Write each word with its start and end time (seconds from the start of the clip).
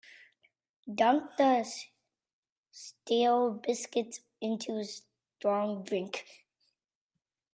Dunk 0.91 1.29
the 1.37 1.63
stale 2.71 3.51
biscuits 3.51 4.21
into 4.41 4.83
strong 4.83 5.83
drink. 5.83 6.25